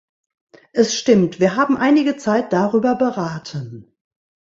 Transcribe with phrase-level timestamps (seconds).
[0.73, 3.93] Es stimmt, wir haben einige Zeit darüber beraten.